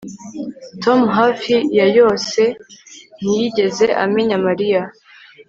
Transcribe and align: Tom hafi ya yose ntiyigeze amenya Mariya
Tom 0.83 0.99
hafi 1.17 1.53
ya 1.77 1.87
yose 1.97 2.41
ntiyigeze 3.19 3.85
amenya 4.03 4.37
Mariya 4.45 4.81